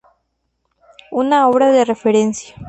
Una 1.11 1.47
obra 1.47 1.69
de 1.69 1.85
referencia. 1.85 2.55